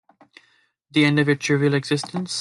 [0.89, 2.39] The end of your trivial existence?